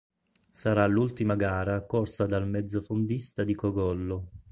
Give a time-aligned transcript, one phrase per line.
[0.49, 4.29] Sarà l'ultima gara corsa dal mezzofondista di Cogollo.